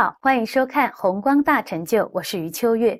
[0.00, 2.98] 好，欢迎收看《红光大成就》，我是余秋月。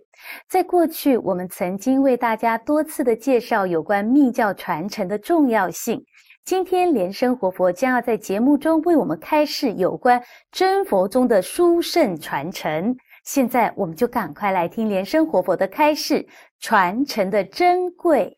[0.51, 6.04] 在过去，我们曾经为大家多次的介绍有关密教传承的重要性。
[6.44, 10.22] 今天，莲生活佛将要在节目中为我们开示有关
[10.53, 12.94] 真佛宗的殊胜传承。
[13.24, 16.28] 现在，我们就赶快来听莲生活佛的开示，
[16.59, 18.37] 传承的珍贵。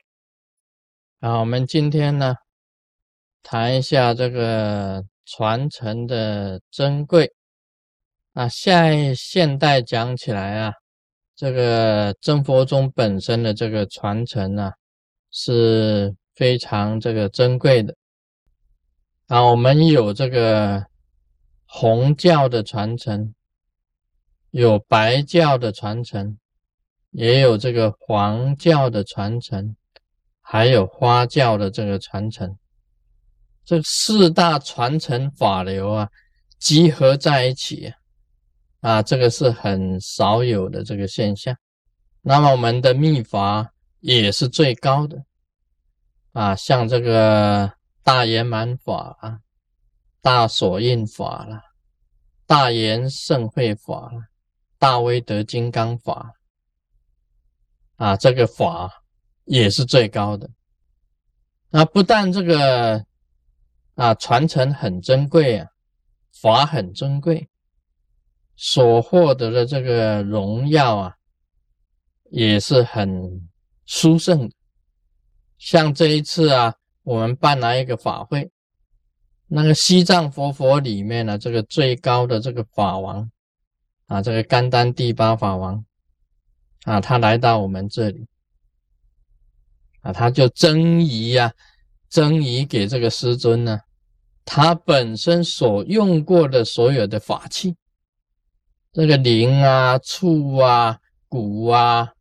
[1.20, 2.36] 好，我们今天呢，
[3.42, 7.28] 谈一下这个传承的珍贵。
[8.34, 10.72] 啊，现现代讲起来啊，
[11.36, 14.72] 这个真佛宗本身的这个传承啊，
[15.30, 17.94] 是非常这个珍贵的。
[19.26, 20.86] 啊，我们有这个
[21.66, 23.34] 红教的传承，
[24.50, 26.38] 有白教的传承，
[27.10, 29.76] 也有这个黄教的传承，
[30.40, 32.56] 还有花教的这个传承。
[33.62, 36.08] 这四大传承法流啊，
[36.58, 37.92] 集合在一起。
[38.82, 41.56] 啊这个是很少有的这个现象。
[42.20, 45.24] 那么我们的秘法也是最高的
[46.32, 47.72] 啊，像这个
[48.02, 49.40] 大圆满法啊、
[50.20, 51.60] 大锁印法了、
[52.46, 54.22] 大圆盛会法了、
[54.78, 56.32] 大威德金刚法
[57.96, 59.04] 啊，这个法
[59.44, 60.48] 也是最高的。
[61.70, 63.04] 那不但这个
[63.94, 65.68] 啊传承很珍贵啊，
[66.32, 67.48] 法很珍贵。
[68.56, 71.14] 所获得的这个荣耀啊，
[72.30, 73.48] 也是很
[73.86, 74.50] 殊胜。
[75.58, 78.50] 像这一次啊，我们办了一个法会，
[79.46, 83.30] 那个西藏佛佛里面呢，这个最高的这个法王
[84.06, 85.84] 啊，这个甘丹第八法王
[86.84, 88.26] 啊，他来到我们这里
[90.00, 91.52] 啊，他就赠仪呀，
[92.08, 93.80] 赠仪给这个师尊呢，
[94.44, 97.76] 他本身所用过的所有的法器。
[98.92, 102.12] 这个铃啊、杵啊、鼓啊，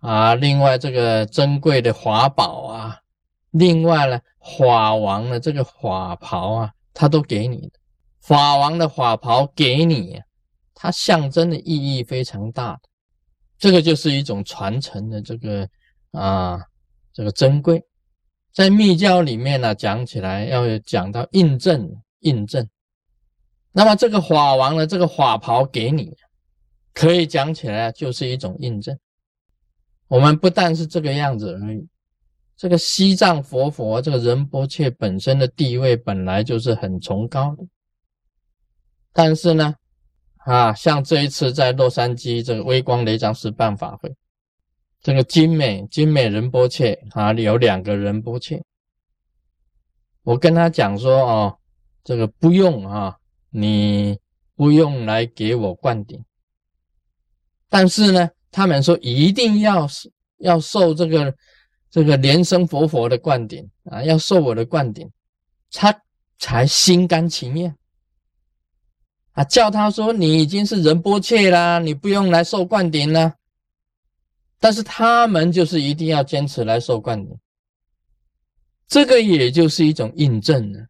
[0.00, 2.98] 啊，另外这个珍贵的法宝啊，
[3.52, 4.20] 另外呢，
[4.58, 7.72] 法王的这个法袍啊，他都给你的。
[8.20, 10.20] 法王的法袍给你，
[10.74, 12.78] 它象征的意义非常大。
[13.58, 15.66] 这个就是一种传承的这个
[16.12, 16.60] 啊，
[17.10, 17.82] 这个珍贵。
[18.52, 22.68] 在密教里面呢，讲起来要讲到印证，印证。
[23.72, 26.12] 那么这个法王的这个法袍给你，
[26.92, 28.98] 可以讲起来就是一种印证。
[30.08, 31.86] 我们不但是这个样子而已，
[32.56, 37.64] 这个西藏佛佛这个仁波切本身的地位本来就是很崇高的。
[39.12, 39.76] 但是呢，
[40.38, 44.12] 啊，像这一次在洛杉矶这个微光雷藏寺办法会，
[45.00, 48.60] 这个精美精美仁波切啊，有两个仁波切，
[50.24, 51.58] 我跟他讲说哦，
[52.02, 53.16] 这个不用啊。
[53.50, 54.18] 你
[54.54, 56.24] 不用来给我灌顶，
[57.68, 59.88] 但是呢，他们说一定要
[60.38, 61.34] 要受这个
[61.90, 65.10] 这个莲生佛佛的灌顶啊，要受我的灌顶，
[65.72, 66.02] 他
[66.38, 67.74] 才心甘情愿
[69.32, 69.44] 啊。
[69.44, 73.34] 叫他说你已经是仁波切啦，你不用来受灌顶了。
[74.62, 77.34] 但是他们就是一定要坚持来受灌顶，
[78.86, 80.86] 这个也就是一种印证了。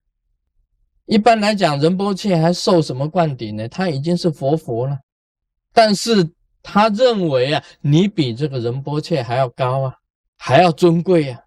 [1.10, 3.68] 一般来讲，仁波切还受什么灌顶呢？
[3.68, 4.96] 他已经是佛佛了，
[5.72, 6.30] 但是
[6.62, 9.94] 他认为啊，你比这个仁波切还要高啊，
[10.38, 11.40] 还要尊贵啊。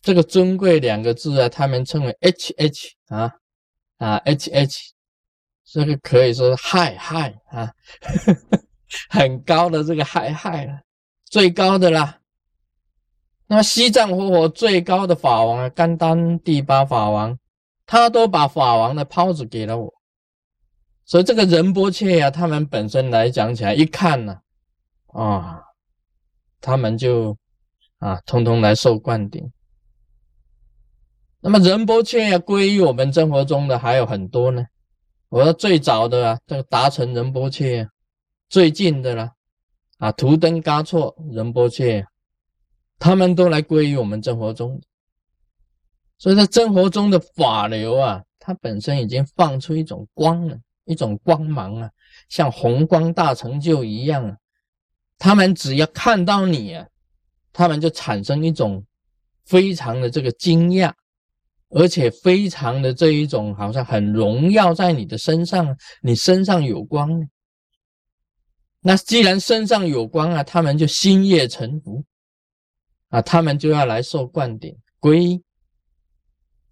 [0.00, 3.32] 这个尊贵两个字啊，他们称为 H H 啊
[3.98, 4.92] 啊 H H，
[5.72, 7.72] 这个可以说是嗨嗨啊，
[9.10, 10.78] 很高的这个嗨嗨了，
[11.24, 12.20] 最高的啦。
[13.48, 17.36] 那么西藏活佛最高的法王啊，甘丹第八法王。
[17.86, 19.92] 他都把法王的袍子给了我，
[21.04, 24.40] 所以这个仁波切呀，他们本身来讲起来，一看呢，
[25.08, 25.62] 啊，
[26.60, 27.36] 他们就
[27.98, 29.52] 啊，通通来受灌顶。
[31.40, 34.64] 那么仁波切呀，归于我们生活中的还有很多呢。
[35.28, 37.88] 我说最早的啊，这个达成仁波切，
[38.48, 39.32] 最近的了
[39.98, 42.06] 啊，图登嘎措仁波切，
[42.98, 44.80] 他们都来归于我们生活中。
[46.18, 51.90] 所以在真活中的法流啊，它本身已经放出一种光了，一种光芒啊，
[52.28, 54.36] 像红光大成就一样啊。
[55.18, 56.86] 他们只要看到你啊，
[57.52, 58.84] 他们就产生一种
[59.44, 60.92] 非常的这个惊讶，
[61.70, 67.28] 而且非常的这一种好像很荣耀在你的身上，你身上有光。
[68.80, 72.04] 那既然身上有光啊，他们就心悦诚服
[73.10, 75.43] 啊，他们就要来受灌顶皈依。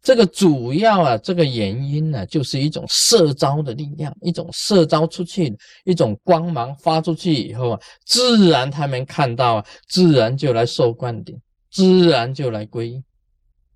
[0.02, 11.40] 这个主要啊，这个原因呢，就是一种摄招的力量，一种摄招出去，一种光芒发出去以后啊，自然他们看到啊，自然就来受灌顶，
[11.70, 13.04] 自然就来皈依，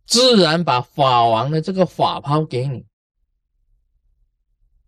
[0.05, 2.85] 自然把法王的这个法抛给你。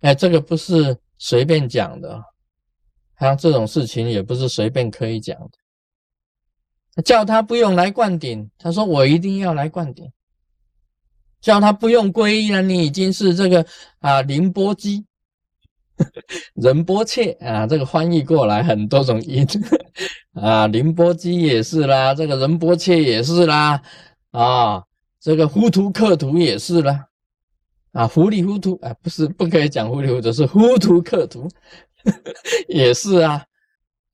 [0.00, 2.20] 哎，这个不是随便讲的，
[3.20, 5.50] 像这种事情也不是随便可以讲的。
[7.02, 10.10] 叫他不用来灌顶，他说我一定要来灌顶。
[11.40, 13.64] 叫他不用皈依了，你已经是这个
[14.00, 15.04] 啊，凌波鸡，
[16.54, 19.46] 仁波切啊，这个翻译过来很多种音
[20.34, 23.80] 啊，凌波鸡也是啦，这个仁波切也是啦，
[24.32, 24.82] 啊，
[25.20, 27.06] 这个糊涂克图也是啦，
[27.92, 31.48] 啊，糊里糊涂啊，不是不可以讲糊里糊涂，是糊涂克图
[32.68, 33.44] 也是啊，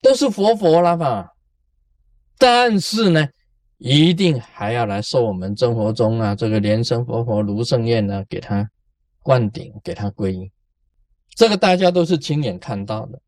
[0.00, 1.30] 都是佛佛了吧？
[2.36, 3.28] 但是呢？
[3.78, 8.68] 一定还要来受我们真佛宗啊，这个莲生活佛卢胜愿呢，给他
[9.20, 10.50] 灌顶，给他皈依。
[11.34, 13.20] 这个大家都是亲眼看到的，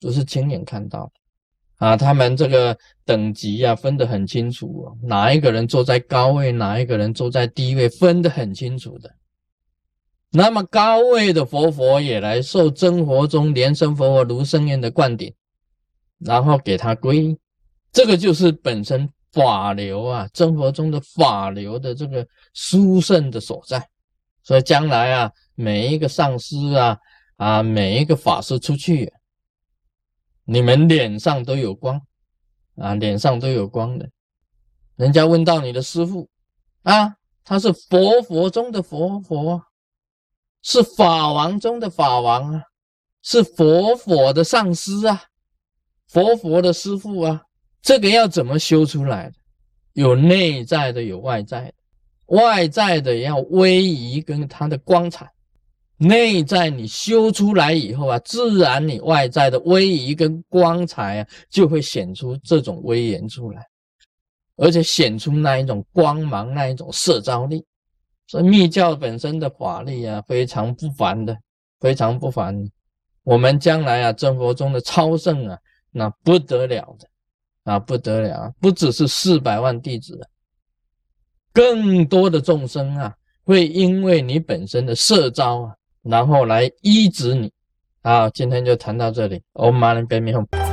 [0.00, 1.96] 都是亲眼看到的啊。
[1.96, 9.14] 他们这个等级啊，分得很清楚哦，哪一个人坐在高位，哪一个人坐在低位，分得很清楚的。
[10.32, 15.32] 那么高位的佛佛也来受真佛宗莲生佛佛卢胜愿的灌顶，
[16.18, 17.38] 然后给他皈依，
[17.92, 19.08] 这个就是本身。
[19.32, 23.88] 法流啊，真佛中的法流的这个殊胜的所在，
[24.42, 26.98] 所以将来啊，每一个上师啊，
[27.36, 29.12] 啊，每一个法师出去，
[30.44, 32.00] 你们脸上都有光
[32.76, 34.08] 啊，脸上都有光的。
[34.96, 36.28] 人家问到你的师父
[36.82, 39.62] 啊，他是佛佛中的佛佛，
[40.62, 42.64] 是法王中的法王啊，
[43.22, 45.22] 是佛佛的上师啊，
[46.08, 47.42] 佛佛的师父啊。
[47.82, 49.34] 这个要怎么修出来的？
[49.94, 51.72] 有内在的，有外在的。
[52.26, 55.28] 外在的要威仪跟它的光彩，
[55.96, 63.66] 内在你修出来以后啊，自然你外在的威仪跟光彩啊，就会显出这种威严出来，
[64.56, 67.64] 而且显出那一种光芒，那一种摄招力。
[68.28, 71.36] 所以密教本身的法力啊，非常不凡的，
[71.80, 72.56] 非常不凡。
[73.24, 75.58] 我们将来啊，真佛中的超圣啊，
[75.90, 77.09] 那不得了的。
[77.70, 78.52] 啊，不得了！
[78.60, 80.18] 不只是四百万弟子，
[81.52, 83.14] 更多的众生啊，
[83.44, 87.52] 会因为你本身的色招啊，然后来医治你。
[88.02, 89.40] 好，今天就谈到这里。
[89.52, 90.69] Om Mani Padme Hum。